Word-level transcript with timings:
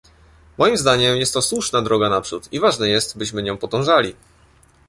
Moim 0.57 0.77
zdaniem 0.77 1.17
jest 1.17 1.33
to 1.33 1.41
słuszna 1.41 1.81
droga 1.81 2.09
naprzód 2.09 2.49
i 2.53 2.59
ważne 2.59 2.89
jest 2.89 3.17
byśmy 3.17 3.43
nią 3.43 3.57
podążali 3.57 4.13